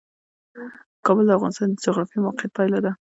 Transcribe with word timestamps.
کابل 1.05 1.25
د 1.27 1.31
افغانستان 1.37 1.67
د 1.71 1.81
جغرافیایي 1.85 2.23
موقیعت 2.25 2.51
پایله 2.57 2.79
ده. 2.85 2.91